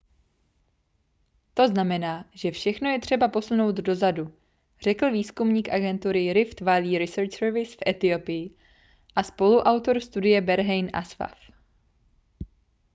[1.53, 4.35] to znamená že všechno je třeba posunout dozadu
[4.81, 8.55] řekl výzkumník agentury rift valley research service v etiopii
[9.15, 11.37] a spoluautor studie berhane asfaw